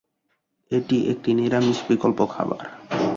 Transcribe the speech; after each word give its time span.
এটি 0.71 0.97
একটি 1.07 1.29
নিরামিষ 1.33 1.79
বিকল্প 1.89 2.19
খাবার। 2.25 2.63